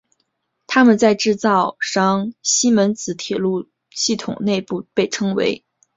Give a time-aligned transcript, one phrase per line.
[0.65, 5.63] 它们在制造商西门子铁路系统内部被称为。